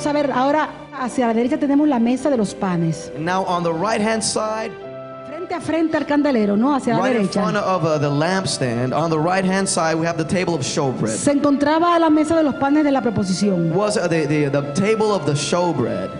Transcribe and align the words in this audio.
vamos 0.00 0.06
a 0.06 0.12
ver 0.12 0.30
ahora 0.32 0.68
hacia 0.98 1.26
la 1.26 1.34
derecha 1.34 1.58
tenemos 1.58 1.86
la 1.86 1.98
mesa 1.98 2.30
de 2.30 2.36
los 2.38 2.54
panes. 2.54 3.12
Now 3.18 3.44
on 3.46 3.62
the 3.62 3.72
right 3.72 4.00
hand 4.00 4.22
side, 4.22 4.70
Frente 5.28 5.54
a 5.54 5.60
frente 5.60 5.96
al 5.96 6.06
candelero, 6.06 6.56
¿no? 6.56 6.74
Hacia 6.74 6.94
la 6.94 7.02
right 7.02 7.16
in 7.16 7.22
derecha. 7.26 7.42
front 7.42 7.56
of 7.56 7.84
uh, 7.84 7.98
the 7.98 8.08
lampstand, 8.08 8.94
on 8.94 9.10
the 9.10 9.18
right 9.18 9.44
hand 9.44 9.68
side, 9.68 9.96
we 9.96 10.06
have 10.06 10.16
the 10.16 10.24
table 10.24 10.54
of 10.54 10.62
showbread. 10.62 11.16
Se 11.16 11.32
encontraba 11.32 11.98
la 11.98 12.08
mesa 12.08 12.36
de 12.36 12.42
los 12.42 12.54
panes 12.54 12.84
de 12.84 12.90
la 12.90 13.02
proposición. 13.02 13.72
Was 13.74 13.96
uh, 13.96 14.08
the, 14.08 14.26
the, 14.26 14.48
the 14.48 14.62
table 14.72 15.12
of 15.12 15.26
the 15.26 15.34
showbread. 15.34 16.10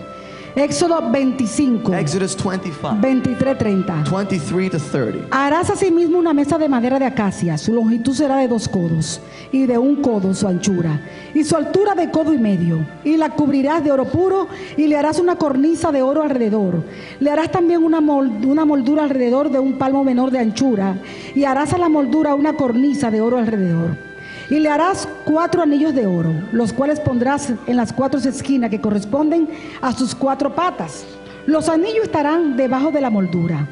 Éxodo 0.55 1.01
25, 1.09 1.93
Exodus 1.95 2.35
25, 2.35 2.97
23, 2.99 3.57
30. 3.57 4.03
23 4.03 4.69
to 4.69 4.79
30. 4.79 5.27
Harás 5.31 5.69
asimismo 5.69 6.17
una 6.17 6.33
mesa 6.33 6.57
de 6.57 6.67
madera 6.67 6.99
de 6.99 7.05
acacia, 7.05 7.57
su 7.57 7.73
longitud 7.73 8.13
será 8.13 8.35
de 8.35 8.49
dos 8.49 8.67
codos, 8.67 9.21
y 9.53 9.65
de 9.65 9.77
un 9.77 10.01
codo 10.01 10.33
su 10.33 10.49
anchura, 10.49 10.99
y 11.33 11.45
su 11.45 11.55
altura 11.55 11.95
de 11.95 12.11
codo 12.11 12.33
y 12.33 12.37
medio, 12.37 12.85
y 13.05 13.15
la 13.15 13.29
cubrirás 13.29 13.81
de 13.81 13.93
oro 13.93 14.03
puro, 14.03 14.49
y 14.75 14.87
le 14.87 14.97
harás 14.97 15.19
una 15.19 15.37
cornisa 15.37 15.89
de 15.93 16.01
oro 16.01 16.21
alrededor. 16.21 16.83
Le 17.21 17.31
harás 17.31 17.49
también 17.49 17.81
una, 17.81 17.99
una 17.99 18.65
moldura 18.65 19.05
alrededor 19.05 19.51
de 19.51 19.59
un 19.59 19.77
palmo 19.77 20.03
menor 20.03 20.31
de 20.31 20.39
anchura, 20.39 20.97
y 21.33 21.45
harás 21.45 21.71
a 21.71 21.77
la 21.77 21.87
moldura 21.87 22.35
una 22.35 22.53
cornisa 22.53 23.09
de 23.09 23.21
oro 23.21 23.37
alrededor. 23.37 24.10
Y 24.51 24.59
le 24.59 24.69
harás 24.69 25.07
cuatro 25.23 25.61
anillos 25.61 25.95
de 25.95 26.05
oro, 26.05 26.33
los 26.51 26.73
cuales 26.73 26.99
pondrás 26.99 27.53
en 27.67 27.77
las 27.77 27.93
cuatro 27.93 28.19
esquinas 28.19 28.69
que 28.69 28.81
corresponden 28.81 29.47
a 29.81 29.93
sus 29.93 30.13
cuatro 30.13 30.53
patas. 30.53 31.05
Los 31.45 31.69
anillos 31.69 32.03
estarán 32.03 32.57
debajo 32.57 32.91
de 32.91 32.99
la 32.99 33.09
moldura, 33.09 33.65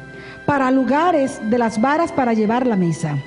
para 0.46 0.70
lugares 0.70 1.38
de 1.50 1.58
las 1.58 1.78
varas 1.82 2.12
para 2.12 2.32
llevar 2.32 2.66
la 2.66 2.76
mesa. 2.76 3.18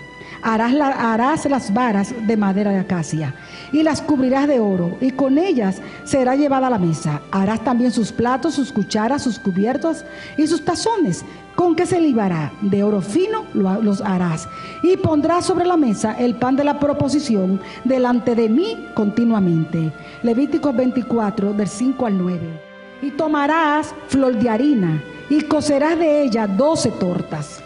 Harás, 0.43 0.73
la- 0.73 1.13
harás 1.13 1.45
las 1.45 1.73
varas 1.73 2.13
de 2.27 2.35
madera 2.35 2.71
de 2.71 2.79
acacia 2.79 3.33
y 3.71 3.81
las 3.81 4.01
cubrirás 4.01 4.47
de 4.47 4.59
oro, 4.59 4.97
y 4.99 5.11
con 5.11 5.37
ellas 5.37 5.81
será 6.03 6.35
llevada 6.35 6.69
la 6.69 6.77
mesa. 6.77 7.21
Harás 7.31 7.63
también 7.63 7.91
sus 7.91 8.11
platos, 8.11 8.53
sus 8.55 8.73
cucharas, 8.73 9.23
sus 9.23 9.39
cubiertos 9.39 10.03
y 10.37 10.45
sus 10.47 10.65
tazones. 10.65 11.23
¿Con 11.55 11.75
qué 11.75 11.85
se 11.85 12.01
libará? 12.01 12.51
De 12.61 12.83
oro 12.83 12.99
fino 13.01 13.45
lo- 13.53 13.81
los 13.81 14.01
harás. 14.01 14.49
Y 14.81 14.97
pondrás 14.97 15.45
sobre 15.45 15.65
la 15.65 15.77
mesa 15.77 16.13
el 16.19 16.35
pan 16.35 16.55
de 16.57 16.65
la 16.65 16.77
proposición 16.77 17.61
delante 17.85 18.35
de 18.35 18.49
mí 18.49 18.87
continuamente. 18.95 19.93
Levíticos 20.23 20.75
24, 20.75 21.53
del 21.53 21.67
5 21.69 22.05
al 22.05 22.17
9. 22.17 22.59
Y 23.01 23.11
tomarás 23.11 23.95
flor 24.07 24.35
de 24.37 24.49
harina 24.49 25.01
y 25.29 25.41
cocerás 25.43 25.97
de 25.97 26.23
ella 26.23 26.47
doce 26.47 26.91
tortas. 26.91 27.62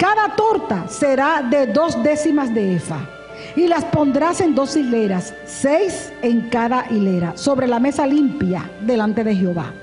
Cada 0.00 0.34
torta 0.34 0.88
será 0.88 1.42
de 1.42 1.66
dos 1.66 2.02
décimas 2.02 2.54
de 2.54 2.76
efa. 2.76 3.06
Y 3.54 3.68
las 3.68 3.84
pondrás 3.84 4.40
en 4.40 4.54
dos 4.54 4.74
hileras, 4.74 5.34
seis 5.44 6.10
en 6.22 6.48
cada 6.48 6.86
hilera, 6.90 7.36
sobre 7.36 7.68
la 7.68 7.78
mesa 7.78 8.06
limpia 8.06 8.70
delante 8.80 9.22
de 9.22 9.36
Jehová. 9.36 9.74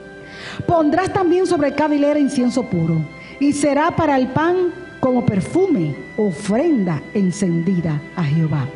Pondrás 0.66 1.14
también 1.14 1.46
sobre 1.46 1.74
cada 1.74 1.94
hilera 1.94 2.20
incienso 2.20 2.64
puro, 2.64 3.06
y 3.40 3.54
será 3.54 3.96
para 3.96 4.18
el 4.18 4.28
pan 4.30 4.74
como 5.00 5.24
perfume, 5.24 5.96
ofrenda 6.18 7.00
encendida 7.14 8.02
a 8.16 8.24
Jehová. 8.24 8.68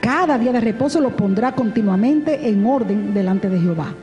Cada 0.00 0.36
día 0.36 0.50
de 0.50 0.60
reposo 0.60 1.00
lo 1.00 1.14
pondrá 1.14 1.52
continuamente 1.52 2.48
en 2.48 2.66
orden 2.66 3.14
delante 3.14 3.48
de 3.48 3.60
Jehová. 3.60 3.94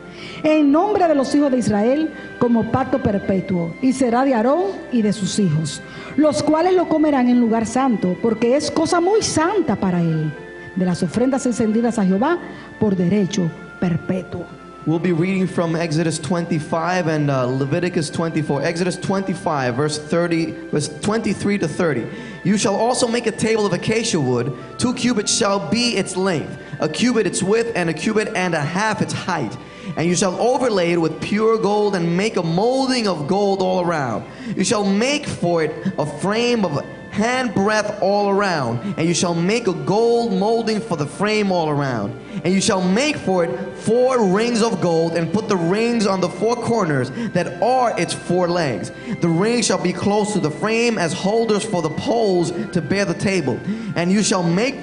En 0.44 0.72
nombre 0.72 1.08
de 1.08 1.16
los 1.16 1.34
hijos 1.36 1.52
de 1.52 1.58
Israel, 1.58 2.12
como 2.40 2.72
pacto 2.72 3.02
perpetuo, 3.02 3.74
y 3.82 3.94
será 3.94 4.24
de 4.26 4.34
Aarón 4.34 4.64
y 4.92 5.02
de 5.02 5.14
sus 5.14 5.40
hijos, 5.40 5.82
los 6.16 6.44
cuales 6.44 6.74
lo 6.74 6.88
comerán 6.88 7.28
en 7.28 7.40
lugar 7.40 7.66
santo, 7.66 8.18
porque 8.22 8.56
es 8.56 8.72
cosa 8.72 9.00
muy 9.02 9.22
santa 9.22 9.76
para 9.76 10.02
él. 10.02 10.32
De 10.76 10.86
las 10.86 11.04
ofrendas 11.04 11.46
encendidas 11.46 12.00
a 12.00 12.06
Jehová 12.06 12.38
por 12.80 12.96
derecho 12.96 13.50
perpetuo. 13.80 14.59
We'll 14.90 14.98
be 14.98 15.12
reading 15.12 15.46
from 15.46 15.76
Exodus 15.76 16.18
25 16.18 17.06
and 17.06 17.30
uh, 17.30 17.46
Leviticus 17.46 18.10
24. 18.10 18.64
Exodus 18.64 18.98
25, 18.98 19.76
verse 19.76 20.00
30, 20.00 20.52
verse 20.72 20.88
23 21.02 21.60
to 21.60 21.68
30. 21.68 22.08
You 22.44 22.58
shall 22.58 22.76
also 22.76 23.08
make 23.08 23.28
a 23.28 23.32
table 23.32 23.68
of 23.68 23.74
acacia 23.74 24.20
wood. 24.20 24.58
Two 24.80 24.96
cubits 24.96 25.32
shall 25.32 25.70
be 25.70 25.96
its 25.96 26.18
length, 26.18 26.60
a 26.80 26.90
cubit 26.90 27.28
its 27.28 27.44
width, 27.44 27.72
and 27.76 27.92
a 27.92 27.94
cubit 27.94 28.30
and 28.30 28.56
a 28.56 28.62
half 28.62 29.04
its 29.04 29.14
height. 29.14 29.56
And 29.96 30.08
you 30.08 30.16
shall 30.16 30.34
overlay 30.42 30.94
it 30.94 30.98
with 30.98 31.22
pure 31.22 31.60
gold 31.60 31.94
and 31.94 32.18
make 32.18 32.38
a 32.38 32.44
molding 32.44 33.08
of 33.08 33.28
gold 33.28 33.62
all 33.62 33.82
around. 33.82 34.26
You 34.58 34.64
shall 34.64 34.84
make 34.84 35.28
for 35.28 35.62
it 35.64 35.94
a 36.00 36.06
frame 36.20 36.66
of 36.66 36.84
hand 37.12 37.54
breadth 37.54 38.02
all 38.02 38.30
around, 38.30 38.96
and 38.98 39.08
you 39.08 39.14
shall 39.14 39.36
make 39.36 39.68
a 39.68 39.74
gold 39.74 40.34
molding 40.34 40.80
for 40.80 40.98
the 40.98 41.06
frame 41.06 41.52
all 41.52 41.70
around. 41.70 42.20
And 42.44 42.54
you 42.54 42.62
shall 42.62 42.82
make 42.82 43.18
for 43.18 43.44
it 43.44 43.78
four 43.78 44.34
rings 44.34 44.62
of 44.62 44.80
gold, 44.82 45.16
and 45.16 45.32
put 45.34 45.48
the 45.48 45.58
rings 45.58 46.08
on 46.08 46.22
the 46.22 46.30
four 46.30 46.56
corners 46.56 47.12
that 47.34 47.62
are 47.62 48.00
its 48.00 48.14
four 48.14 48.48
legs. 48.48 48.92
The 49.22 49.30
rings 49.30 49.66
shall 49.66 49.82
be 49.82 49.94
close 49.94 50.34
to 50.34 50.40
the 50.40 50.52
frame 50.52 50.98
as 50.98 51.14
holders 51.14 51.66
for 51.66 51.82
the 51.82 51.90
poles 51.90 52.52
to 52.72 52.82
bear 52.82 53.06
the 53.06 53.14
table. 53.14 53.60
And 53.96 54.12
you 54.12 54.24
shall 54.24 54.44
make 54.44 54.76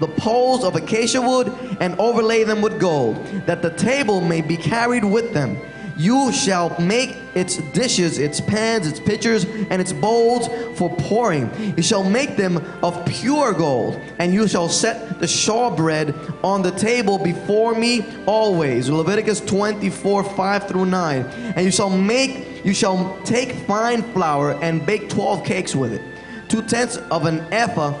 the 0.00 0.08
poles 0.08 0.64
of 0.64 0.74
acacia 0.74 1.20
wood 1.20 1.52
and 1.80 1.98
overlay 2.00 2.44
them 2.44 2.60
with 2.60 2.80
gold, 2.80 3.16
that 3.46 3.62
the 3.62 3.70
table 3.70 4.20
may 4.20 4.40
be 4.40 4.56
carried 4.56 5.04
with 5.04 5.32
them. 5.32 5.56
You 5.96 6.32
shall 6.32 6.78
make 6.80 7.16
its 7.34 7.56
dishes, 7.56 8.18
its 8.18 8.40
pans, 8.40 8.86
its 8.86 9.00
pitchers, 9.00 9.44
and 9.44 9.80
its 9.80 9.92
bowls 9.92 10.48
for 10.76 10.94
pouring. 10.96 11.50
You 11.76 11.82
shall 11.82 12.04
make 12.04 12.36
them 12.36 12.58
of 12.82 13.04
pure 13.06 13.52
gold, 13.52 14.00
and 14.18 14.32
you 14.32 14.48
shall 14.48 14.68
set 14.68 15.20
the 15.20 15.26
shawbread 15.26 16.14
on 16.42 16.62
the 16.62 16.70
table 16.72 17.18
before 17.18 17.74
me 17.74 18.04
always. 18.26 18.88
Leviticus 18.88 19.40
24, 19.40 20.24
5 20.24 20.68
through 20.68 20.86
9. 20.86 21.22
And 21.56 21.64
you 21.64 21.72
shall 21.72 21.90
make, 21.90 22.64
you 22.64 22.74
shall 22.74 23.18
take 23.22 23.52
fine 23.66 24.02
flour 24.12 24.52
and 24.62 24.84
bake 24.84 25.08
12 25.08 25.44
cakes 25.44 25.74
with 25.74 25.92
it. 25.92 26.02
Two 26.48 26.62
tenths 26.62 26.96
of 27.10 27.26
an 27.26 27.40
ephah 27.52 27.98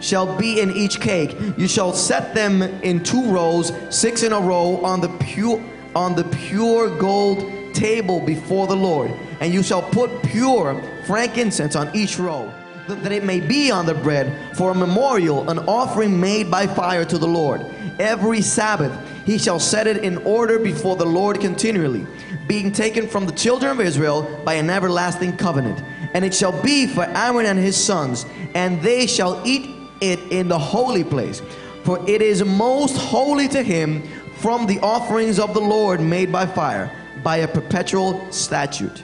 shall 0.00 0.36
be 0.38 0.60
in 0.60 0.70
each 0.70 1.00
cake. 1.00 1.36
You 1.56 1.66
shall 1.66 1.92
set 1.92 2.34
them 2.34 2.62
in 2.62 3.02
two 3.02 3.30
rows, 3.30 3.72
six 3.90 4.22
in 4.22 4.32
a 4.32 4.40
row, 4.40 4.84
on 4.84 5.00
the 5.00 5.08
pure 5.08 5.60
on 5.94 6.14
the 6.14 6.24
pure 6.24 6.96
gold 6.98 7.74
table 7.74 8.20
before 8.20 8.66
the 8.66 8.76
Lord. 8.76 9.12
And 9.40 9.52
you 9.52 9.62
shall 9.62 9.82
put 9.82 10.22
pure 10.22 10.82
frankincense 11.06 11.76
on 11.76 11.94
each 11.94 12.18
row, 12.18 12.52
that 12.88 13.12
it 13.12 13.24
may 13.24 13.40
be 13.40 13.70
on 13.70 13.86
the 13.86 13.94
bread 13.94 14.56
for 14.56 14.70
a 14.70 14.74
memorial, 14.74 15.48
an 15.50 15.58
offering 15.60 16.20
made 16.20 16.50
by 16.50 16.66
fire 16.66 17.04
to 17.04 17.18
the 17.18 17.26
Lord. 17.26 17.64
Every 17.98 18.40
Sabbath 18.40 18.92
he 19.24 19.38
shall 19.38 19.60
set 19.60 19.86
it 19.86 19.98
in 19.98 20.18
order 20.18 20.58
before 20.58 20.96
the 20.96 21.06
Lord 21.06 21.40
continually, 21.40 22.06
being 22.46 22.72
taken 22.72 23.06
from 23.06 23.26
the 23.26 23.32
children 23.32 23.72
of 23.72 23.80
Israel 23.80 24.40
by 24.44 24.54
an 24.54 24.70
everlasting 24.70 25.36
covenant. 25.36 25.82
And 26.14 26.24
it 26.24 26.34
shall 26.34 26.62
be 26.62 26.86
for 26.86 27.04
Aaron 27.04 27.44
and 27.44 27.58
his 27.58 27.76
sons, 27.76 28.24
and 28.54 28.80
they 28.80 29.06
shall 29.06 29.42
eat 29.46 29.68
it 30.00 30.18
in 30.30 30.48
the 30.48 30.58
holy 30.58 31.04
place. 31.04 31.42
For 31.84 31.98
it 32.08 32.22
is 32.22 32.44
most 32.44 32.96
holy 32.96 33.48
to 33.48 33.62
him 33.62 34.02
from 34.38 34.66
the 34.66 34.78
offerings 34.80 35.38
of 35.38 35.52
the 35.52 35.60
Lord 35.60 36.00
made 36.00 36.30
by 36.30 36.46
fire, 36.46 36.90
by 37.22 37.38
a 37.38 37.48
perpetual 37.48 38.30
statute. 38.30 39.02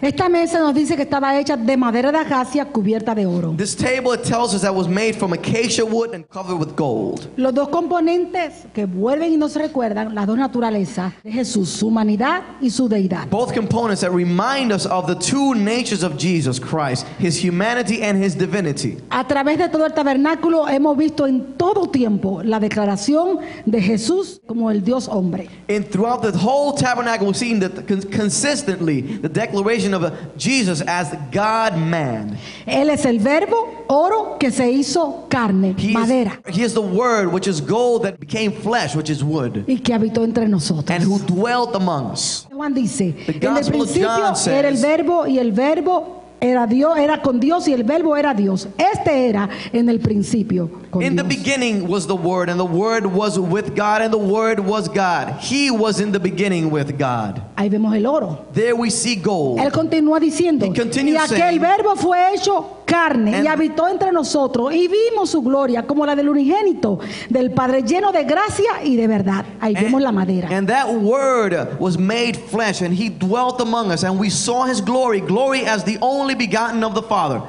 Esta 0.00 0.28
mesa 0.28 0.58
nos 0.60 0.74
dice 0.74 0.94
que 0.94 1.02
estaba 1.02 1.38
hecha 1.38 1.56
de 1.56 1.74
madera 1.74 2.12
de 2.12 2.18
acacia 2.18 2.66
cubierta 2.66 3.14
de 3.14 3.24
oro. 3.24 3.54
This 3.56 3.74
table, 3.74 4.12
it 4.12 4.22
tells 4.22 4.54
us 4.54 4.60
that 4.60 4.74
was 4.74 4.86
made 4.86 5.14
from 5.14 5.32
acacia 5.32 5.84
wood 5.86 6.14
and 6.14 6.28
covered 6.28 6.58
with 6.58 6.76
gold. 6.76 7.26
Los 7.38 7.54
dos 7.54 7.68
componentes 7.70 8.66
que 8.74 8.84
vuelven 8.84 9.32
y 9.32 9.36
nos 9.38 9.54
recuerdan 9.56 10.14
las 10.14 10.26
dos 10.26 10.36
naturalezas 10.36 11.14
de 11.24 11.32
Jesús, 11.32 11.70
su 11.70 11.88
humanidad 11.88 12.42
y 12.60 12.68
su 12.68 12.88
deidad. 12.90 13.26
Both 13.30 13.54
components 13.54 14.02
that 14.02 14.10
remind 14.10 14.70
us 14.70 14.84
of 14.84 15.06
the 15.06 15.14
two 15.14 15.54
natures 15.54 16.02
of 16.02 16.18
Jesus 16.18 16.60
Christ, 16.60 17.06
his 17.18 17.42
humanity 17.42 18.02
and 18.02 18.22
his 18.22 18.36
divinity. 18.36 18.98
A 19.08 19.26
través 19.26 19.56
de 19.56 19.70
todo 19.70 19.86
el 19.86 19.94
tabernáculo 19.94 20.68
hemos 20.68 20.94
visto 20.98 21.26
en 21.26 21.54
todo 21.56 21.86
tiempo 21.88 22.42
la 22.42 22.60
declaración 22.60 23.38
de 23.64 23.80
Jesús 23.80 24.42
como 24.46 24.70
el 24.70 24.82
Dios 24.84 25.08
hombre. 25.08 25.48
And 25.70 25.86
throughout 25.90 26.20
the 26.20 26.36
whole 26.36 26.74
tabernacle, 26.74 27.26
we've 27.26 27.36
seen 27.36 27.60
that 27.60 27.86
con- 27.88 28.02
consistently 28.12 29.00
the 29.00 29.28
declaration 29.30 29.85
of 29.94 30.02
uh, 30.04 30.10
Jesus 30.36 30.82
as 30.86 31.12
God 31.32 31.76
man. 31.76 32.38
Él 32.66 32.90
es 32.90 33.04
el 33.04 33.18
verbo 33.18 33.84
oro 33.88 34.36
que 34.38 34.50
se 34.50 34.70
hizo 34.70 35.26
carne, 35.28 35.74
He 35.78 35.92
madera, 35.92 36.40
is, 36.46 36.56
he 36.56 36.62
is 36.62 36.74
the 36.74 36.80
word 36.80 37.32
which 37.32 37.46
is 37.46 37.60
gold 37.60 38.02
that 38.04 38.18
became 38.18 38.52
flesh, 38.52 38.94
which 38.94 39.10
is 39.10 39.22
wood, 39.22 39.64
y 39.68 39.78
que 39.78 39.94
habitó 39.94 40.24
entre 40.24 40.48
nosotros. 40.48 40.90
and 40.90 41.04
who 41.04 41.18
dwelt 41.20 41.74
among 41.74 42.12
us. 42.12 42.46
Juan 42.50 42.74
dice, 42.74 43.12
The 43.26 43.36
en 43.46 43.56
el 43.56 43.58
of 43.58 43.68
principio 43.68 44.34
era 44.46 44.68
el 44.68 44.76
verbo 44.76 45.26
y 45.26 45.38
el 45.38 45.52
verbo 45.52 46.22
era 46.40 46.66
Dios, 46.66 46.98
era 46.98 47.22
con 47.22 47.40
Dios 47.40 47.66
y 47.68 47.72
el 47.72 47.82
verbo 47.84 48.16
era 48.16 48.34
Dios. 48.34 48.68
Este 48.78 49.28
era 49.28 49.48
en 49.72 49.88
el 49.88 50.00
principio 50.00 50.70
con 50.90 51.02
In 51.02 51.16
the 51.16 51.22
Dios. 51.22 51.28
beginning 51.42 51.88
was 51.88 52.06
the 52.06 52.14
Word, 52.14 52.48
and 52.50 52.58
the 52.58 52.64
Word 52.66 53.06
was 53.06 53.38
with 53.38 53.74
God, 53.74 54.02
and 54.02 54.10
the 54.12 54.18
Word 54.18 54.60
was 54.60 54.88
God. 54.88 55.38
He 55.40 55.70
was 55.70 56.00
in 56.00 56.12
the 56.12 56.18
beginning 56.20 56.70
with 56.70 56.98
God. 56.98 57.40
Ahí 57.56 57.68
vemos 57.70 57.94
el 57.94 58.06
oro. 58.06 58.44
There 58.52 58.74
we 58.74 58.90
see 58.90 59.16
gold. 59.16 59.58
Él 59.60 59.72
continúa 59.72 60.20
diciendo, 60.20 60.66
He 60.66 60.70
y 60.70 61.16
aquel 61.16 61.26
saying- 61.26 61.60
verbo 61.60 61.96
fue 61.96 62.34
hecho 62.34 62.82
carne 62.86 63.42
y 63.42 63.46
habitó 63.46 63.88
entre 63.88 64.12
nosotros 64.12 64.72
y 64.72 64.88
vimos 64.88 65.28
su 65.28 65.42
gloria 65.42 65.86
como 65.86 66.06
la 66.06 66.16
del 66.16 66.28
unigénito 66.28 66.98
del 67.28 67.50
Padre 67.50 67.82
lleno 67.82 68.12
de 68.12 68.24
gracia 68.24 68.82
y 68.82 68.96
de 68.96 69.06
verdad. 69.06 69.44
Ahí 69.60 69.74
vemos 69.74 70.00
la 70.00 70.12
madera. 70.12 70.48
And 70.50 70.68
that 70.68 70.88
word 70.88 71.78
was 71.78 71.98
made 71.98 72.34
flesh 72.36 72.80
and 72.80 72.94
he 72.94 73.10
dwelt 73.10 73.60
among 73.60 73.90
us 73.90 74.04
and 74.04 74.18
we 74.18 74.30
saw 74.30 74.64
his 74.64 74.80
glory, 74.80 75.20
glory 75.20 75.66
as 75.66 75.84
the 75.84 75.98
only 76.00 76.34
begotten 76.34 76.82
of 76.84 76.94
the 76.94 77.02
Father, 77.02 77.42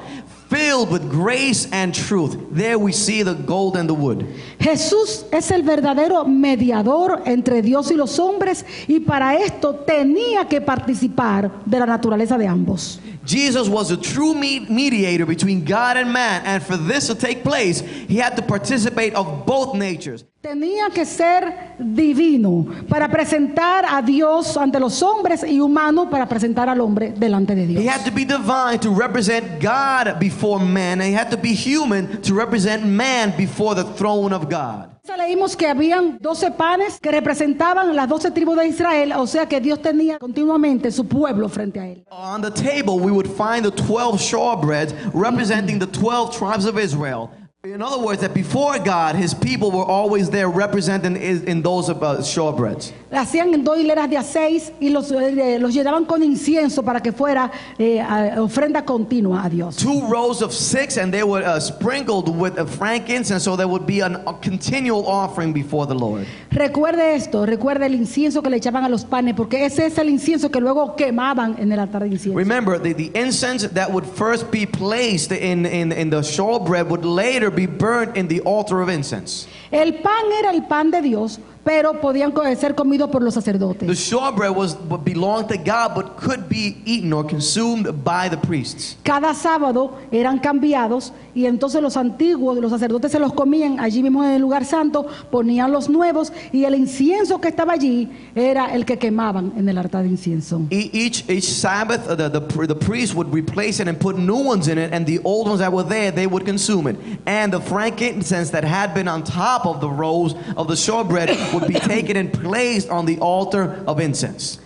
filled 0.48 0.90
with 0.90 1.08
grace 1.10 1.68
and 1.72 1.94
truth. 1.94 2.36
There 2.50 2.78
we 2.78 2.92
see 2.92 3.22
the 3.22 3.34
gold 3.34 3.76
and 3.76 3.88
the 3.88 3.94
wood. 3.94 4.26
Jesús 4.58 5.24
es 5.30 5.50
el 5.50 5.62
verdadero 5.62 6.24
mediador 6.24 7.22
entre 7.26 7.62
Dios 7.62 7.90
y 7.90 7.96
los 7.96 8.18
hombres 8.18 8.64
y 8.86 9.00
para 9.00 9.36
esto 9.36 9.74
tenía 9.74 10.48
que 10.48 10.60
participar 10.60 11.50
de 11.64 11.78
la 11.78 11.86
naturaleza 11.86 12.38
de 12.38 12.46
ambos. 12.46 13.00
Jesus 13.28 13.68
was 13.68 13.90
a 13.90 13.96
true 13.96 14.32
mediator 14.34 15.26
between 15.26 15.62
God 15.62 15.98
and 15.98 16.10
man, 16.10 16.42
and 16.46 16.62
for 16.62 16.78
this 16.78 17.08
to 17.08 17.14
take 17.14 17.44
place, 17.44 17.80
he 18.08 18.16
had 18.16 18.34
to 18.36 18.42
participate 18.42 19.14
of 19.14 19.44
both 19.44 19.74
natures. 19.74 20.24
Tenía 20.40 20.88
que 20.94 21.04
ser 21.04 21.74
divino 21.78 22.64
para 22.88 23.08
presentar 23.10 23.84
a 23.84 24.00
Dios 24.00 24.56
ante 24.56 24.80
los 24.80 25.02
hombres 25.02 25.44
y 25.44 25.60
humano 25.60 26.08
para 26.08 26.26
presentar 26.26 26.70
al 26.70 26.80
hombre 26.80 27.12
delante 27.12 27.54
de 27.54 27.66
Dios. 27.66 27.82
He 27.82 27.88
had 27.88 28.04
to 28.04 28.12
be 28.12 28.24
divine 28.24 28.78
to 28.78 28.90
represent 28.90 29.60
God 29.60 30.18
before 30.18 30.37
man, 30.60 31.00
and 31.00 31.08
he 31.08 31.12
had 31.12 31.30
to 31.30 31.36
be 31.36 31.54
human 31.54 32.20
to 32.22 32.34
represent 32.34 32.84
man 32.84 33.34
before 33.36 33.74
the 33.74 33.84
throne 33.84 34.32
of 34.32 34.48
God. 34.48 34.98
Leímos 35.18 35.56
que 35.56 35.66
habían 35.66 36.18
12 36.20 36.52
panes 36.52 37.00
que 37.00 37.10
representaban 37.10 37.94
las 37.96 38.08
12 38.08 38.30
tribus 38.30 38.56
de 38.56 38.68
Israel, 38.68 39.12
o 39.16 39.26
sea 39.26 39.46
que 39.46 39.60
Dios 39.60 39.80
tenía 39.82 40.18
continuamente 40.18 40.90
su 40.90 41.06
pueblo 41.06 41.48
frente 41.48 41.80
a 41.80 41.86
él. 41.86 42.04
On 42.10 42.40
the 42.40 42.50
table, 42.50 42.98
we 42.98 43.10
would 43.10 43.26
find 43.26 43.64
the 43.64 43.70
12 43.70 44.20
shortbreads 44.20 44.94
representing 45.12 45.78
the 45.78 45.86
12 45.86 46.36
tribes 46.36 46.66
of 46.66 46.78
Israel. 46.78 47.30
In 47.64 47.82
other 47.82 47.98
words, 47.98 48.20
that 48.20 48.34
before 48.34 48.78
God, 48.78 49.16
his 49.16 49.34
people 49.34 49.72
were 49.72 49.82
always 49.84 50.30
there 50.30 50.48
representing 50.48 51.16
in, 51.16 51.60
those 51.60 51.90
uh, 51.90 52.22
shortbreads. 52.22 52.92
Hacían 53.10 53.52
en 53.52 53.64
dos 53.64 53.78
hileras 53.78 54.08
de 54.08 54.16
a 54.16 54.22
seis 54.22 54.70
y 54.80 54.90
los, 54.90 55.10
eh, 55.10 55.58
los 55.58 55.74
llenaban 55.74 56.04
con 56.06 56.22
incienso 56.22 56.84
para 56.84 57.00
que 57.00 57.10
fuera 57.10 57.50
eh, 57.76 58.00
ofrenda 58.38 58.84
continua 58.84 59.44
a 59.44 59.48
Dios. 59.50 59.74
Two 59.74 60.06
rows 60.06 60.40
of 60.40 60.52
six, 60.52 60.98
and 60.98 61.12
they 61.12 61.24
were 61.24 61.42
uh, 61.44 61.58
sprinkled 61.58 62.28
with 62.28 62.56
uh, 62.60 62.64
frankincense, 62.64 63.42
so 63.42 63.56
there 63.56 63.66
would 63.66 63.86
be 63.86 64.02
an, 64.02 64.22
a 64.28 64.34
continual 64.34 65.04
offering 65.08 65.52
before 65.52 65.84
the 65.84 65.96
Lord. 65.96 66.28
Recuerde 66.52 67.16
esto, 67.16 67.44
recuerde 67.44 67.86
el 67.86 67.96
incienso 67.96 68.40
que 68.40 68.50
le 68.50 68.58
echaban 68.58 68.84
a 68.84 68.88
los 68.88 69.04
panes, 69.04 69.34
porque 69.34 69.64
ese 69.64 69.86
es 69.86 69.98
el 69.98 70.08
incienso 70.08 70.52
que 70.52 70.60
luego 70.60 70.94
quemaban 70.94 71.56
en 71.58 71.72
el 71.72 71.80
altar 71.80 72.04
de 72.04 72.10
incienso. 72.10 72.38
Remember, 72.38 72.78
the, 72.78 72.92
the 72.94 73.10
incense 73.18 73.68
that 73.68 73.90
would 73.90 74.06
first 74.06 74.48
be 74.52 74.64
placed 74.64 75.32
in, 75.32 75.66
in, 75.66 75.90
in 75.90 76.08
the 76.08 76.22
shortbread 76.22 76.88
would 76.88 77.04
later 77.04 77.47
be 77.50 77.66
burnt 77.66 78.16
in 78.16 78.28
the 78.28 78.40
altar 78.40 78.80
of 78.80 78.88
incense. 78.88 79.46
El 79.70 79.92
pan 79.92 80.32
era 80.38 80.50
el 80.50 80.62
pan 80.62 80.90
de 80.90 81.02
Dios, 81.02 81.38
pero 81.64 82.00
podían 82.00 82.32
ser 82.58 82.74
comidos 82.74 83.10
por 83.10 83.22
los 83.22 83.34
The 83.34 83.40
sacerdotes. 83.40 83.98
shortbread 83.98 84.54
was 84.56 84.76
what 84.88 85.04
belonged 85.04 85.48
to 85.48 85.56
God, 85.56 85.94
but 85.94 86.16
could 86.16 86.48
be 86.48 86.76
eaten 86.86 87.12
or 87.12 87.24
consumed 87.26 87.86
by 88.04 88.28
the 88.30 88.36
priests. 88.36 88.96
Cada 89.02 89.34
sábado 89.34 89.92
eran 90.10 90.38
cambiados 90.38 91.12
y 91.34 91.46
entonces 91.46 91.82
los 91.82 91.96
antiguos, 91.96 92.58
los 92.58 92.70
sacerdotes 92.70 93.12
se 93.12 93.18
los 93.18 93.32
comían 93.32 93.80
allí 93.80 94.02
mismo 94.02 94.24
en 94.24 94.30
el 94.30 94.40
lugar 94.42 94.64
santo, 94.64 95.06
ponían 95.30 95.70
los 95.72 95.88
nuevos 95.88 96.32
y 96.52 96.64
el 96.64 96.74
incienso 96.74 97.40
que 97.40 97.48
estaba 97.48 97.74
allí 97.74 98.08
era 98.34 98.72
el 98.74 98.84
que 98.84 98.98
quemaban 98.98 99.52
en 99.56 99.68
el 99.68 99.78
altar 99.78 100.02
de 100.04 100.08
incienso. 100.08 100.62
E- 100.70 100.90
Each, 100.92 101.28
each 101.28 101.44
Sabbath, 101.44 102.06
the, 102.16 102.28
the, 102.30 102.40
the 102.66 102.74
priest 102.74 103.14
would 103.14 103.32
replace 103.32 103.80
it 103.80 103.88
and 103.88 103.98
put 104.00 104.16
new 104.18 104.36
ones 104.42 104.68
in 104.68 104.78
it, 104.78 104.92
and 104.92 105.06
the 105.06 105.20
old 105.24 105.46
ones 105.48 105.60
that 105.60 105.72
were 105.72 105.86
there, 105.86 106.10
they 106.10 106.26
would 106.26 106.44
consume 106.44 106.88
it. 106.88 106.96
And 107.26 107.52
the 107.52 107.60
frankincense 107.60 108.50
that 108.50 108.64
had 108.64 108.94
been 108.94 109.06
on 109.08 109.22
top 109.22 109.66
of 109.66 109.80
the 109.80 109.88
rows 109.88 110.34
of 110.56 110.66
the 110.68 110.76
shortbread 110.76 111.30
be 111.66 111.74
taken 111.74 112.16
and 112.16 112.30
placed 112.30 112.90
on 112.90 113.06
the 113.06 113.18
altar 113.20 113.82
of 113.86 114.00
incense. 114.00 114.60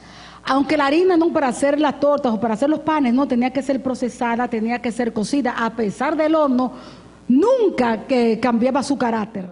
Aunque 0.44 0.76
la 0.76 0.86
harina 0.86 1.16
no 1.16 1.32
para 1.32 1.48
hacer 1.48 1.78
las 1.78 2.00
tortas 2.00 2.32
o 2.32 2.40
para 2.40 2.54
hacer 2.54 2.68
los 2.68 2.80
panes 2.80 3.14
no 3.14 3.28
tenía 3.28 3.50
que 3.50 3.62
ser 3.62 3.82
procesada, 3.82 4.48
tenía 4.48 4.80
que 4.80 4.90
ser 4.90 5.12
cocida, 5.12 5.54
a 5.56 5.70
pesar 5.70 6.16
del 6.16 6.34
horno, 6.34 6.72
nunca 7.28 8.06
que 8.06 8.40
cambiaba 8.40 8.82
su 8.82 8.98
carácter. 8.98 9.48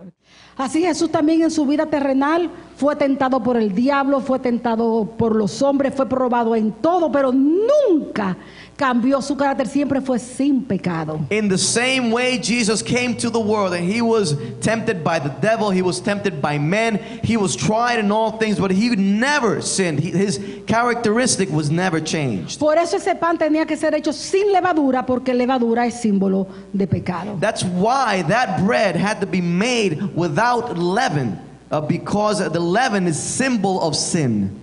Así 0.56 0.82
Jesús 0.82 1.10
también 1.10 1.42
en 1.42 1.50
su 1.50 1.64
vida 1.64 1.86
terrenal 1.86 2.50
fue 2.80 2.96
tentado 2.96 3.42
por 3.42 3.58
el 3.58 3.74
diablo, 3.74 4.20
fue 4.20 4.38
tentado 4.38 5.04
por 5.18 5.36
los 5.36 5.60
hombres, 5.60 5.92
fue 5.94 6.06
probado 6.08 6.56
en 6.56 6.72
todo, 6.72 7.12
pero 7.12 7.30
nunca 7.30 8.38
cambió 8.74 9.20
su 9.20 9.36
carácter, 9.36 9.68
siempre 9.68 10.00
fue 10.00 10.18
sin 10.18 10.62
pecado. 10.64 11.20
In 11.28 11.50
the 11.50 11.58
same 11.58 12.10
way, 12.10 12.38
Jesus 12.42 12.82
came 12.82 13.14
to 13.18 13.28
the 13.30 13.38
world 13.38 13.74
and 13.74 13.84
he 13.86 14.00
was 14.00 14.34
tempted 14.62 15.04
by 15.04 15.18
the 15.20 15.28
devil, 15.42 15.70
he 15.70 15.82
was 15.82 16.00
tempted 16.00 16.40
by 16.40 16.58
men, 16.58 16.98
he 17.22 17.36
was 17.36 17.54
tried 17.54 17.98
in 17.98 18.10
all 18.10 18.38
things, 18.38 18.58
but 18.58 18.70
he 18.70 18.96
never 18.96 19.60
sinned. 19.60 20.00
He- 20.00 20.12
his 20.12 20.40
characteristic 20.66 21.50
was 21.52 21.70
never 21.70 22.00
changed. 22.02 22.58
Por 22.58 22.78
eso 22.78 22.96
ese 22.96 23.14
pan 23.14 23.36
tenía 23.36 23.66
que 23.66 23.76
ser 23.76 23.94
hecho 23.94 24.14
sin 24.14 24.50
levadura, 24.52 25.04
porque 25.04 25.34
levadura 25.34 25.84
es 25.84 26.00
símbolo 26.00 26.46
de 26.72 26.86
pecado. 26.86 27.36
That's 27.38 27.62
why 27.62 28.22
that 28.28 28.64
bread 28.64 28.96
had 28.96 29.20
to 29.20 29.26
be 29.26 29.42
made 29.42 29.98
without 30.16 30.78
leaven, 30.78 31.38
uh, 31.70 31.80
because 31.80 32.38
the 32.50 32.60
leaven 32.60 33.06
is 33.06 33.18
symbol 33.18 33.80
of 33.80 33.94
sin. 33.94 34.56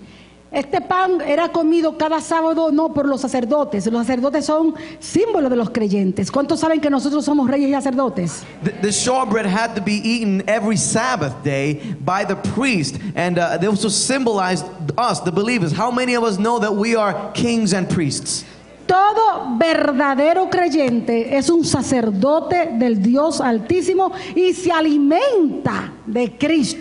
Este 0.50 0.80
pan 0.80 1.20
era 1.22 1.50
comido 1.50 1.98
cada 1.98 2.22
sábado 2.22 2.72
no 2.72 2.94
por 2.94 3.06
los 3.06 3.20
sacerdotes. 3.20 3.86
Los 3.88 4.08
sacerdotes 4.08 4.46
son 4.46 4.74
símbolos 5.00 5.50
de 5.50 5.58
los 5.58 5.70
creyentes. 5.70 6.32
¿Cuántos 6.32 6.62
saben 6.62 6.80
que 6.80 6.90
nosotros 6.90 7.26
somos 7.26 7.50
reyes 7.50 7.70
y 7.70 7.74
sacerdotes? 7.74 8.44
The, 8.64 8.72
the 8.82 8.92
shortbread 8.92 9.46
had 9.46 9.76
to 9.76 9.82
be 9.82 10.02
eaten 10.04 10.44
every 10.48 10.78
Sabbath 10.78 11.34
day 11.44 11.96
by 12.00 12.24
the 12.24 12.38
priest, 12.56 12.98
and 13.16 13.38
uh, 13.38 13.58
they 13.58 13.68
also 13.68 13.90
symbolized 13.90 14.66
us, 14.98 15.20
the 15.20 15.32
believers. 15.32 15.74
How 15.74 15.92
many 15.92 16.16
of 16.16 16.24
us 16.24 16.40
know 16.40 16.60
that 16.60 16.74
we 16.74 16.96
are 16.96 17.32
kings 17.34 17.74
and 17.74 17.90
priests? 17.90 18.46
Todo 18.88 19.58
verdadero 19.58 20.50
creyente 20.50 21.38
es 21.38 21.50
un 21.50 21.66
sacerdote 21.66 22.70
del 22.72 23.02
Dios 23.02 23.42
Altísimo 23.42 24.14
y 24.34 24.54
se 24.54 24.72
alimenta 24.72 25.92
de 26.06 26.38
Cristo, 26.38 26.77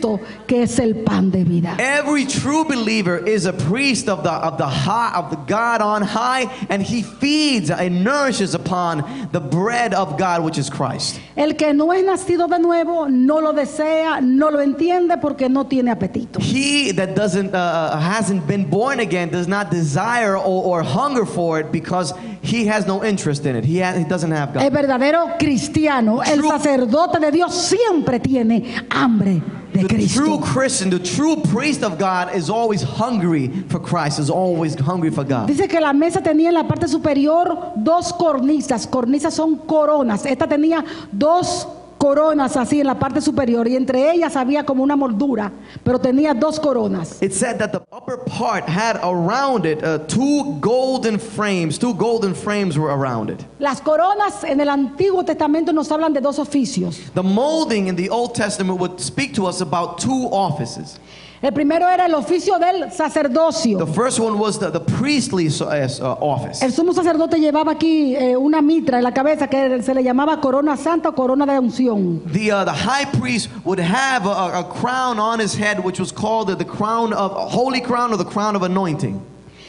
que 0.46 0.62
es 0.62 0.78
el 0.78 0.94
pan 0.94 1.30
de 1.30 1.44
vida. 1.44 1.76
Every 1.78 2.24
true 2.26 2.64
believer 2.64 3.18
is 3.26 3.46
a 3.46 3.52
priest 3.52 4.08
of 4.08 4.22
the 4.22 4.30
of 4.30 4.58
the 4.58 4.66
high 4.66 5.12
of 5.14 5.30
the 5.30 5.36
God 5.46 5.80
on 5.80 6.02
high, 6.02 6.48
and 6.68 6.82
he 6.82 7.02
feeds 7.02 7.70
and 7.70 8.04
nourishes 8.04 8.54
upon 8.54 9.28
the 9.32 9.40
bread 9.40 9.94
of 9.94 10.16
God, 10.18 10.42
which 10.44 10.58
is 10.58 10.70
Christ. 10.70 11.20
El 11.36 11.54
que 11.54 11.72
no 11.72 11.92
es 11.92 12.04
nacido 12.04 12.48
de 12.48 12.58
nuevo 12.58 13.08
no 13.08 13.40
lo 13.40 13.52
desea, 13.52 14.20
no 14.22 14.50
lo 14.50 14.60
entiende 14.60 15.20
porque 15.20 15.48
no 15.48 15.64
tiene 15.64 15.90
apetito. 15.90 16.40
He 16.40 16.92
that 16.92 17.14
doesn't 17.14 17.54
uh, 17.54 17.98
hasn't 17.98 18.46
been 18.46 18.68
born 18.68 19.00
again 19.00 19.30
does 19.30 19.48
not 19.48 19.70
desire 19.70 20.36
or, 20.36 20.64
or 20.64 20.82
hunger 20.82 21.24
for 21.26 21.60
it 21.60 21.70
because 21.72 22.12
he 22.42 22.66
has 22.66 22.86
no 22.86 23.02
interest 23.04 23.44
in 23.46 23.56
it. 23.56 23.64
He, 23.64 23.80
ha- 23.80 23.94
he 23.94 24.04
doesn't 24.04 24.30
have 24.30 24.56
El 24.56 24.70
God. 24.70 24.72
verdadero 24.72 25.38
cristiano, 25.38 26.20
el 26.20 26.42
sacerdote 26.42 27.18
de 27.20 27.30
Dios 27.32 27.54
siempre 27.54 28.20
tiene 28.20 28.64
hambre 28.90 29.42
de 29.76 29.88
The 29.88 29.94
Cristo. 29.94 30.20
true 30.20 30.38
Christian, 30.40 30.90
the 30.90 30.98
true 30.98 31.36
priest 31.52 31.82
of 31.82 31.98
God, 31.98 32.34
is 32.34 32.48
always 32.48 32.82
hungry 32.82 33.48
for 33.68 33.80
Christ. 33.80 34.18
Is 34.18 34.30
always 34.30 34.74
hungry 34.74 35.10
for 35.10 35.24
God. 35.24 35.46
Dice 35.46 35.68
que 35.68 35.80
la 35.80 35.92
mesa 35.92 36.20
tenía 36.22 36.48
en 36.48 36.54
la 36.54 36.64
parte 36.64 36.88
superior 36.88 37.72
dos 37.76 38.12
cornisas. 38.12 38.86
Cornisas 38.86 39.34
son 39.34 39.56
coronas. 39.56 40.24
Esta 40.26 40.46
tenía 40.46 40.84
dos 41.12 41.66
coronas 42.06 42.56
así 42.56 42.80
en 42.80 42.86
la 42.86 42.96
parte 42.96 43.20
superior 43.20 43.66
y 43.66 43.74
entre 43.74 44.12
ellas 44.12 44.36
había 44.36 44.64
como 44.64 44.84
una 44.84 44.94
moldura, 44.94 45.50
pero 45.82 45.98
tenía 45.98 46.34
dos 46.34 46.60
coronas. 46.60 47.20
It 47.20 47.32
said 47.32 47.58
that 47.58 47.72
the 47.72 47.80
upper 47.90 48.16
part 48.18 48.68
had 48.68 48.96
around 49.02 49.66
it 49.66 49.82
uh, 49.82 49.98
two 50.06 50.56
golden 50.60 51.18
frames. 51.18 51.78
Two 51.78 51.92
golden 51.94 52.32
frames 52.32 52.78
were 52.78 52.92
around 52.92 53.30
it. 53.30 53.44
Las 53.58 53.80
coronas 53.80 54.44
en 54.44 54.60
el 54.60 54.68
Antiguo 54.68 55.24
Testamento 55.24 55.72
nos 55.72 55.90
hablan 55.90 56.12
de 56.12 56.20
dos 56.20 56.38
oficios. 56.38 57.12
The 57.14 57.24
molding 57.24 57.88
in 57.88 57.96
the 57.96 58.08
Old 58.08 58.36
Testament 58.36 58.78
would 58.78 59.00
speak 59.00 59.34
to 59.34 59.46
us 59.48 59.60
about 59.60 59.98
two 59.98 60.28
offices. 60.30 61.00
El 61.46 61.52
primero 61.52 61.88
era 61.88 62.06
el 62.06 62.14
oficio 62.14 62.58
del 62.58 62.90
sacerdocio. 62.90 63.78
The 63.78 63.86
first 63.86 64.18
one 64.18 64.36
was 64.36 64.58
the, 64.58 64.68
the 64.68 64.80
priestly 64.80 65.46
uh, 65.46 66.16
office. 66.20 66.60
El 66.60 66.72
sumo 66.72 66.92
sacerdote 66.92 67.38
llevaba 67.38 67.70
aquí 67.70 68.16
eh, 68.16 68.36
una 68.36 68.60
mitra 68.60 68.98
en 68.98 69.04
la 69.04 69.12
cabeza 69.12 69.46
que 69.46 69.80
se 69.80 69.94
le 69.94 70.02
llamaba 70.02 70.40
corona 70.40 70.76
santa 70.76 71.10
o 71.10 71.14
corona 71.14 71.46
de 71.46 71.56
unción. 71.60 72.20
The, 72.32 72.50
uh, 72.50 72.64
the 72.64 72.72
high 72.72 73.04
priest 73.20 73.48
would 73.64 73.78
have 73.78 74.26
a, 74.26 74.30
a- 74.32 74.60
a 74.62 74.64
crown 74.64 75.20
on 75.20 75.38
his 75.38 75.54
head, 75.54 75.78
which 75.84 76.00
was 76.00 76.10
called 76.10 76.48
the, 76.48 76.56
the 76.56 76.64
crown 76.64 77.12
of 77.12 77.30
a 77.30 77.46
holy 77.46 77.80
crown 77.80 78.12
or 78.12 78.16
the 78.16 78.24
crown 78.24 78.56
of 78.56 78.64
anointing. 78.64 79.22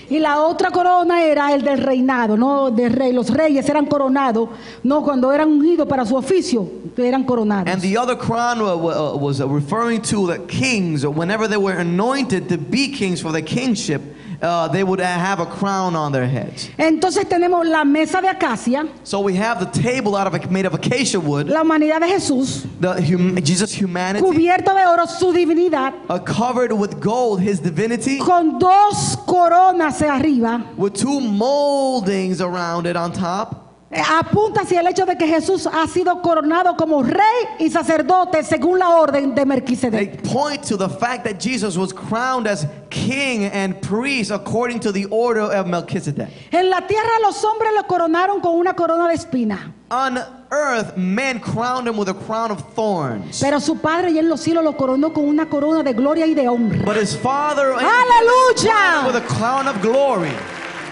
Y 0.10 0.20
la 0.20 0.40
otra 0.42 0.72
corona 0.72 1.22
era 1.24 1.54
el 1.54 1.62
del 1.64 1.80
reinado, 1.80 2.38
no 2.38 2.72
del 2.72 2.94
rey. 2.94 3.12
Los 3.12 3.30
reyes 3.30 3.68
eran 3.68 3.86
coronados, 3.88 4.48
no 4.84 5.04
cuando 5.04 5.32
eran 5.34 5.50
ungidos 5.50 5.86
para 5.88 6.06
su 6.06 6.16
oficio, 6.16 6.66
eran 6.98 7.26
coronados. 7.26 7.68
And 7.74 7.82
the 7.82 7.98
other 7.98 8.18
crown 8.18 8.60
wa- 8.62 9.16
was 9.16 9.42
referring 9.42 10.02
to 10.04 10.28
the 10.28 10.40
kings, 10.48 11.04
or 11.04 11.12
whenever 11.14 11.48
they 11.48 11.58
were 11.58 11.78
anointed 11.78 12.48
to 12.48 12.58
be 12.58 12.90
kings 12.92 13.22
for 13.22 13.34
the 13.34 13.42
kingship, 13.44 14.02
uh, 14.42 14.68
they 14.68 14.84
would 14.84 15.00
have 15.00 15.40
a 15.40 15.46
crown 15.46 15.96
on 15.96 16.12
their 16.12 16.28
heads. 16.28 16.70
Entonces 16.78 17.26
tenemos 17.28 17.66
la 17.66 17.84
mesa 17.84 18.22
de 18.22 18.28
acacia, 18.30 18.88
So 19.04 19.20
we 19.22 19.36
have 19.36 19.60
the 19.60 19.82
table 19.82 20.16
out 20.16 20.28
of 20.28 20.52
made 20.52 20.66
of 20.66 20.74
acacia 20.74 21.20
wood, 21.20 21.48
la 21.48 21.62
humanidad 21.64 22.00
de 22.02 22.08
Jesús, 22.08 22.66
the 22.80 22.94
hum, 23.02 23.36
Jesus' 23.44 23.74
humanity, 23.74 24.24
cubierto 24.26 24.74
de 24.74 24.86
oro 24.88 25.06
su 25.06 25.34
divinidad, 25.34 25.94
uh, 26.10 26.20
covered 26.20 26.72
with 26.72 27.00
gold, 27.00 27.42
his 27.42 27.60
divinity, 27.60 28.20
con 28.20 28.60
dos 28.60 29.16
coronas 29.26 30.02
arriba. 30.02 30.64
with 30.78 30.94
two 30.94 31.20
moldings 31.20 32.42
around 32.42 32.86
it 32.86 32.96
on 32.96 33.12
top. 33.12 33.67
Eh, 33.90 34.02
Apunta 34.20 34.62
hacia 34.64 34.82
el 34.82 34.88
hecho 34.88 35.06
de 35.06 35.18
que 35.18 35.26
Jesús 35.26 35.66
ha 35.66 35.88
sido 35.88 36.22
coronado 36.22 36.76
como 36.76 37.02
rey 37.04 37.22
y 37.58 37.70
sacerdote 37.70 38.44
según 38.44 38.80
la 38.80 38.90
orden 38.90 39.30
de 39.30 39.36
They 39.36 39.46
Melquisedec. 39.46 40.24
point 40.30 40.62
to 40.68 40.76
the 40.76 40.90
fact 40.90 41.24
that 41.24 41.40
Jesus 41.40 41.78
was 41.78 41.94
crowned 41.94 42.48
as 42.48 42.68
king 42.90 43.46
and 43.46 43.80
priest 43.82 44.30
according 44.32 44.82
to 44.82 44.92
the 44.92 45.06
order 45.10 45.44
of 45.44 45.68
Melchizedek. 45.68 46.28
En 46.52 46.70
la 46.70 46.82
tierra 46.86 47.08
los 47.22 47.42
hombres 47.46 47.72
lo 47.74 47.84
coronaron 47.84 48.42
con 48.42 48.56
una 48.60 48.74
corona 48.74 49.08
de 49.08 49.14
espina, 49.16 49.74
On 49.90 50.20
earth, 50.52 50.98
men 50.98 51.40
crowned 51.40 51.88
him 51.88 51.96
with 51.98 52.10
a 52.10 52.14
crown 52.14 52.52
of 52.52 52.62
thorns. 52.76 53.40
pero 53.40 53.62
su 53.62 53.78
padre 53.78 54.12
y 54.12 54.18
en 54.20 54.28
los 54.28 54.42
cielos 54.42 54.66
lo 54.66 54.76
coronó 54.76 55.14
con 55.14 55.24
una 55.26 55.48
corona 55.48 55.82
de 55.82 55.94
gloria 55.94 56.26
y 56.28 56.34
de 56.34 56.50
honra. 56.50 56.84
But 56.84 56.98
his 56.98 57.16
father 57.16 57.74
with 57.74 57.86
Aleluya. 57.86 59.16
a 59.16 59.22
crown 59.22 59.66
of 59.70 59.82
glory. 59.82 60.32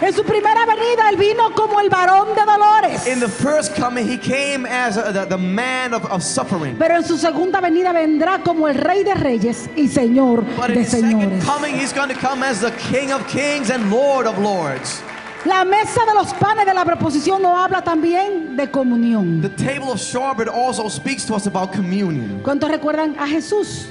En 0.01 0.13
su 0.13 0.23
primera 0.23 0.65
venida 0.65 1.09
él 1.09 1.15
vino 1.15 1.51
como 1.53 1.79
el 1.79 1.89
varón 1.89 2.27
de 2.35 2.41
dolores, 2.43 3.07
In 3.07 3.19
the 3.21 3.29
first 3.29 3.75
coming, 3.79 4.05
he 4.05 4.17
came 4.17 4.65
as 4.67 4.97
uh, 4.97 5.11
the, 5.13 5.25
the 5.25 5.37
man 5.37 5.93
of, 5.93 6.03
of 6.11 6.21
suffering. 6.21 6.75
pero 6.77 6.95
en 6.97 7.03
su 7.05 7.17
segunda 7.17 7.61
venida 7.61 7.93
vendrá 7.93 8.39
como 8.43 8.67
el 8.67 8.75
rey 8.75 9.03
de 9.03 9.13
reyes 9.13 9.69
y 9.75 9.87
señor 9.87 10.43
But 10.57 10.69
in 10.71 10.75
de 10.75 10.85
second 10.85 11.11
señores. 11.11 11.45
coming, 11.45 11.75
he's 11.75 11.93
going 11.93 12.09
to 12.09 12.19
come 12.19 12.43
as 12.43 12.59
the 12.59 12.71
King 12.91 13.11
of 13.13 13.25
kings 13.27 13.69
and 13.69 13.89
Lord 13.89 14.27
of 14.27 14.37
lords. 14.37 15.01
La 15.45 15.63
mesa 15.63 16.01
de 16.07 16.13
los 16.15 16.33
panes 16.33 16.65
de 16.65 16.73
la 16.73 16.83
preposición 16.83 17.41
no 17.41 17.57
habla 17.57 17.81
también 17.83 18.57
de 18.57 18.69
comunión. 18.69 19.41
The 19.41 19.49
table 19.49 19.91
of 19.91 19.99
showbread 19.99 20.49
also 20.49 20.89
speaks 20.89 21.23
to 21.27 21.35
us 21.35 21.47
about 21.47 21.71
communion. 21.71 22.41
¿Cuántos 22.43 22.69
recuerdan 22.69 23.15
a 23.19 23.27
Jesús 23.27 23.85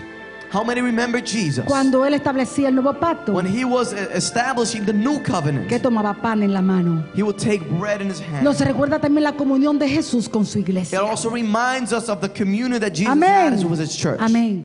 How 0.55 0.63
many 0.63 0.81
remember 0.81 1.21
Jesus? 1.21 1.65
cuando 1.67 2.05
él 2.07 2.15
establecía 2.15 2.69
el 2.69 2.77
nuevo 2.77 2.95
pacto? 2.95 3.33
When 3.33 3.45
he 3.45 3.65
was 3.65 3.93
establishing 3.93 4.85
the 4.87 4.93
new 4.93 5.21
covenant, 5.21 5.69
Que 5.69 5.81
tomaba 5.81 6.15
pan 6.15 6.45
en 6.45 6.53
la 6.53 6.63
mano. 6.63 7.05
he 7.17 7.25
would 7.25 7.39
take 7.39 7.69
bread 7.77 8.01
in 8.01 8.09
his 8.09 8.21
hand. 8.21 8.45
Nos 8.45 8.61
recuerda 8.61 9.01
también 9.01 9.25
la 9.25 9.33
comunión 9.33 9.81
de 9.81 9.89
Jesús 9.89 10.29
con 10.29 10.47
su 10.47 10.61
iglesia. 10.61 11.01
It 11.01 11.05
also 11.05 11.29
reminds 11.29 11.93
us 11.93 12.09
of 12.09 12.21
the 12.21 12.29
communion 12.29 12.81
that 12.81 12.95
Jesus 12.95 13.21
had 13.21 13.65
with 13.65 13.81
his 13.81 13.97
church. 13.97 14.21
Amén. 14.21 14.63